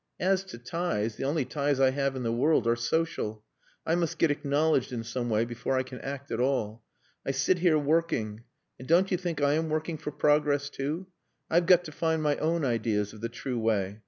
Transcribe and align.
As 0.19 0.43
to 0.45 0.57
ties, 0.57 1.17
the 1.17 1.25
only 1.25 1.45
ties 1.45 1.79
I 1.79 1.91
have 1.91 2.15
in 2.15 2.23
the 2.23 2.31
world 2.31 2.65
are 2.65 2.75
social. 2.75 3.43
I 3.85 3.93
must 3.93 4.17
get 4.17 4.31
acknowledged 4.31 4.91
in 4.91 5.03
some 5.03 5.29
way 5.29 5.45
before 5.45 5.77
I 5.77 5.83
can 5.83 5.99
act 6.01 6.31
at 6.31 6.39
all. 6.39 6.81
I 7.23 7.29
sit 7.29 7.59
here 7.59 7.77
working.... 7.77 8.41
And 8.79 8.87
don't 8.87 9.11
you 9.11 9.17
think 9.17 9.43
I 9.43 9.53
am 9.53 9.69
working 9.69 9.99
for 9.99 10.09
progress 10.09 10.71
too? 10.71 11.05
I've 11.51 11.67
got 11.67 11.83
to 11.83 11.91
find 11.91 12.23
my 12.23 12.35
own 12.37 12.65
ideas 12.65 13.13
of 13.13 13.21
the 13.21 13.29
true 13.29 13.59
way.... 13.59 13.99